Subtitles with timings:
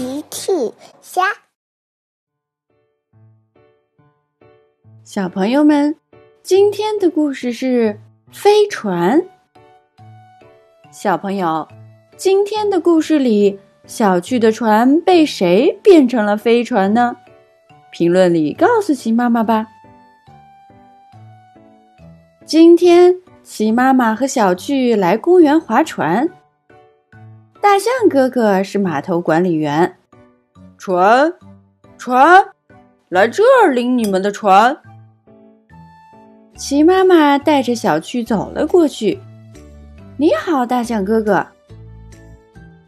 [0.00, 0.72] 奇趣
[1.02, 1.20] 虾，
[5.04, 5.94] 小朋友们，
[6.42, 8.00] 今天的故事是
[8.32, 9.22] 飞船。
[10.90, 11.68] 小朋友，
[12.16, 17.14] 今天的故事里，小趣的船被谁变成了飞船呢？
[17.92, 19.66] 评论里告诉奇妈妈吧。
[22.46, 26.26] 今天，奇妈妈和小趣来公园划船。
[27.62, 29.94] 大象哥哥是码头管理员，
[30.78, 31.30] 船，
[31.98, 32.42] 船，
[33.10, 34.74] 来这儿领你们的船。
[36.56, 39.20] 齐妈妈带着小趣走了过去。
[40.16, 41.46] 你好，大象哥哥。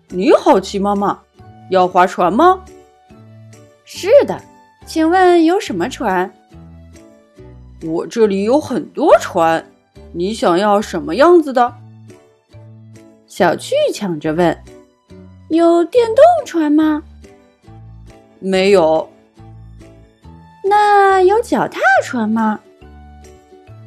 [0.08, 1.20] 你好，齐妈妈。
[1.68, 2.62] 要划船吗？
[3.84, 4.40] 是的，
[4.86, 6.32] 请问有什么船？
[7.84, 9.64] 我这里有很多船，
[10.12, 11.74] 你想要什么样子的？
[13.34, 14.54] 小趣抢着问
[15.48, 17.02] ：“有电动船吗
[18.38, 19.08] ？”“没有。
[20.62, 22.60] ”“那有脚踏船吗？”“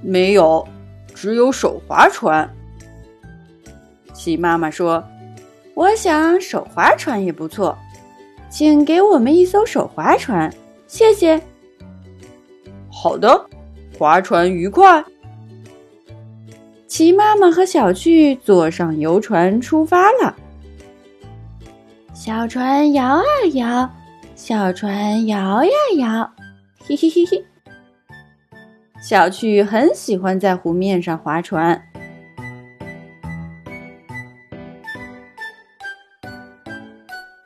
[0.02, 0.67] 没有，
[1.14, 2.52] 只有手划船。”
[4.16, 5.03] 齐妈妈说
[5.75, 7.78] ：“我想手划船也不错，
[8.50, 10.52] 请给我们一艘手划船，
[10.88, 11.39] 谢谢。
[12.91, 13.45] ”“好的，
[13.95, 15.06] 划船愉快。”
[16.97, 20.33] 齐妈妈和小趣坐上游船出发了。
[22.13, 23.23] 小船摇啊
[23.55, 23.89] 摇，
[24.33, 26.33] 小船摇呀摇，
[26.88, 27.45] 嘿嘿嘿嘿。
[29.03, 31.83] 小趣很喜欢在湖面上划船。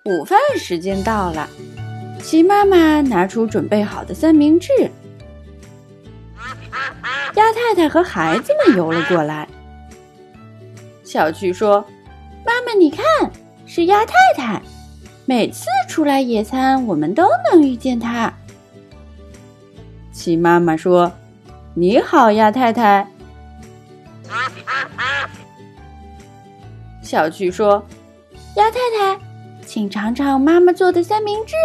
[0.06, 1.50] 午饭时间到了，
[2.22, 4.70] 齐妈妈拿出准备好的三明治。
[7.36, 9.48] 鸭太太和孩子们游了过来。
[11.04, 11.86] 小趣说
[12.46, 13.06] ：“妈妈，你看，
[13.66, 14.62] 是鸭太太。
[15.26, 18.34] 每次出来野餐，我们都能遇见她。”
[20.12, 21.12] 鸡妈妈说
[21.76, 23.08] ：“你好，鸭太太。
[27.02, 27.84] ”小趣说
[28.56, 29.20] ：“鸭太太，
[29.66, 31.56] 请尝尝妈妈做的三明治，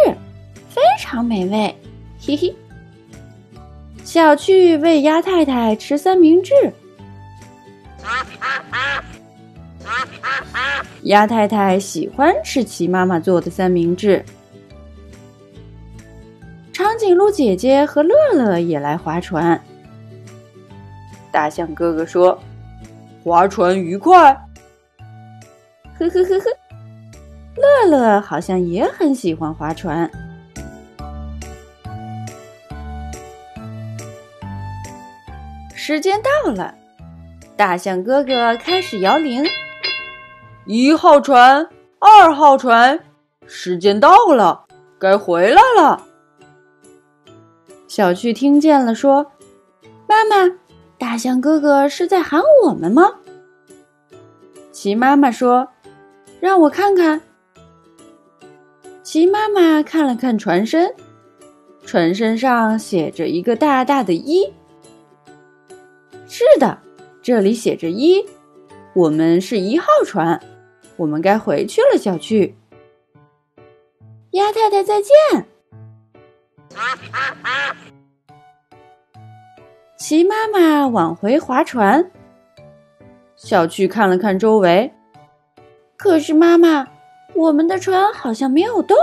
[0.69, 1.75] 非常美味。”
[2.19, 2.55] 嘿嘿。
[4.15, 6.53] 小趣喂鸭太太吃三明治，
[11.01, 14.23] 鸭太太喜欢吃齐妈妈做的三明治。
[16.71, 19.61] 长颈鹿姐姐和乐乐也来划船。
[21.29, 22.39] 大象哥哥说
[23.21, 24.31] ：“划船愉快。”
[25.99, 26.45] 呵呵呵呵，
[27.57, 30.09] 乐乐好像也很喜欢划船。
[35.87, 36.73] 时间到了，
[37.55, 39.45] 大象哥哥开始摇铃。
[40.65, 41.69] 一号船，
[41.99, 42.99] 二号船，
[43.45, 44.65] 时间到了，
[44.97, 46.01] 该回来了。
[47.87, 49.31] 小趣听见了，说
[50.09, 50.51] ：“妈妈，
[50.97, 53.03] 大象哥哥是在喊我们吗？”
[54.73, 55.67] 齐妈妈说
[56.41, 57.21] ：“让我看看。”
[59.03, 60.91] 齐妈妈看了看船身，
[61.85, 64.51] 船身上写着一个大大的“一”。
[66.37, 66.77] 是的，
[67.21, 68.21] 这里写着一，
[68.93, 70.37] 我们是一号船，
[70.97, 71.97] 我们该回去了。
[71.97, 72.57] 小趣，
[74.31, 75.45] 鸭太太再见。
[79.95, 82.11] 齐妈妈往回划船，
[83.37, 84.91] 小趣看了看周围，
[85.95, 86.85] 可是妈妈，
[87.33, 88.97] 我们的船好像没有动，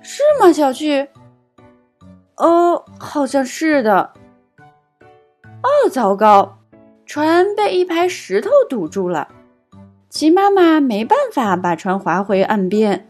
[0.00, 0.52] 是吗？
[0.52, 1.08] 小趣，
[2.36, 4.12] 哦，好像是的。
[5.62, 6.58] 哦，糟糕！
[7.04, 9.28] 船被一排石头堵住了，
[10.08, 13.06] 齐妈妈没办法把船划回岸边。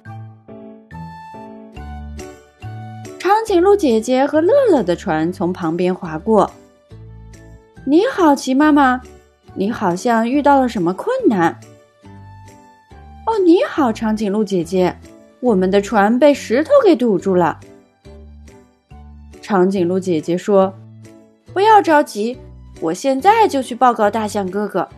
[3.18, 6.50] 长颈鹿姐姐和乐乐的船从旁边划过。
[7.84, 9.00] 你好，齐妈妈，
[9.54, 11.56] 你好像遇到了什么困难？
[13.26, 14.96] 哦，你好，长颈鹿姐姐，
[15.40, 17.60] 我们的船被石头给堵住了。
[19.41, 20.74] 长颈鹿姐姐说。
[21.52, 22.38] 不要着急，
[22.80, 24.88] 我现在就去报告大象哥哥。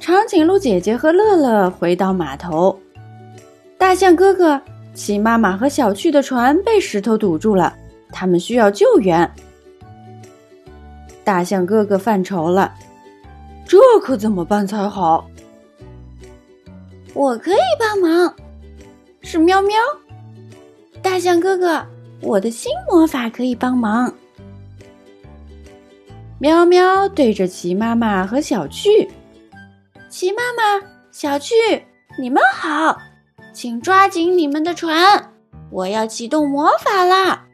[0.00, 2.78] 长颈鹿姐姐和乐乐回到码头。
[3.76, 4.60] 大象哥哥，
[4.94, 7.74] 齐妈妈和小趣的船被石头堵住了，
[8.10, 9.30] 他们需要救援。
[11.22, 12.74] 大象哥哥犯愁了，
[13.66, 15.28] 这可怎么办才好？
[17.12, 18.34] 我可以帮忙，
[19.20, 19.76] 是喵喵。
[21.02, 21.84] 大象哥哥，
[22.22, 24.12] 我的新魔法可以帮忙。
[26.40, 29.06] 喵喵对着齐妈妈和小趣，
[30.08, 31.54] 齐妈妈、小趣，
[32.18, 32.96] 你们好，
[33.52, 35.30] 请抓紧你们的船，
[35.70, 37.44] 我要启动魔法啦！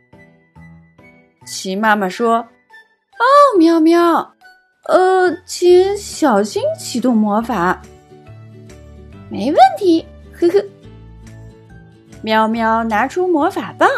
[1.44, 2.36] 齐妈妈说
[3.18, 4.34] ：“哦，喵喵，
[4.84, 7.82] 呃，请小心启动魔法。”
[9.28, 10.64] 没问题，呵呵。
[12.22, 13.88] 喵喵拿出魔法棒，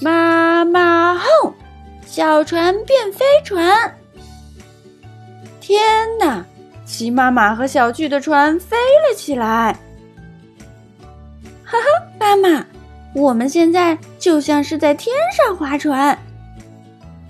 [0.00, 1.54] 妈妈吼，
[2.06, 3.94] 小船变飞船！
[5.60, 5.80] 天
[6.18, 6.44] 哪！
[6.84, 9.72] 齐妈妈和小巨的船飞了起来。
[11.64, 12.66] 哈哈，妈妈，
[13.14, 16.16] 我们现在就像是在天上划船，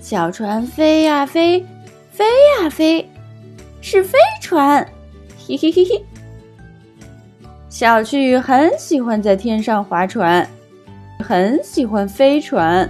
[0.00, 1.64] 小船飞呀飞，
[2.10, 2.24] 飞
[2.60, 3.08] 呀飞，
[3.80, 4.84] 是飞船，
[5.46, 6.04] 嘿嘿嘿嘿。
[7.68, 10.46] 小巨很喜欢在天上划船，
[11.20, 12.88] 很喜欢飞船。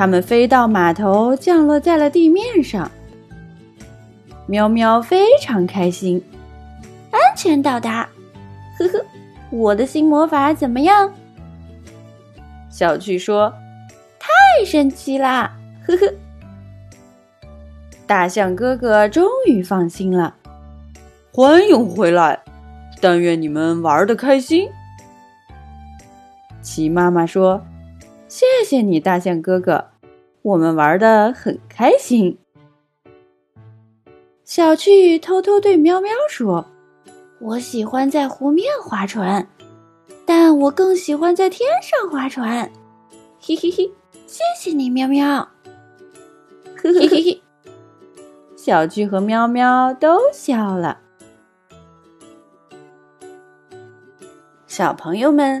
[0.00, 2.90] 他们飞到码头，降落在了地面上。
[4.46, 6.18] 喵喵非常开心，
[7.10, 8.08] 安全到达。
[8.78, 9.04] 呵呵，
[9.50, 11.12] 我的新魔法怎么样？
[12.70, 13.52] 小趣说
[14.18, 15.54] ：“太神奇啦！”
[15.86, 16.10] 呵呵，
[18.06, 20.34] 大象哥哥终于放心了。
[21.30, 22.40] 欢迎回来，
[23.02, 24.66] 但愿你们玩的开心。
[26.62, 27.62] 齐妈妈说
[28.30, 29.88] ：“谢谢你，大象哥哥，
[30.42, 32.38] 我们玩的很开心。”
[34.46, 36.64] 小趣偷偷对喵喵说
[37.42, 39.44] ：“我喜欢在湖面划船，
[40.24, 42.70] 但我更喜欢在天上划船。”
[43.42, 43.90] 嘿嘿嘿，
[44.28, 45.48] 谢谢你，喵喵。
[46.80, 47.42] 嘿嘿嘿，
[48.56, 51.00] 小趣和喵喵都笑了。
[54.68, 55.60] 小朋友们，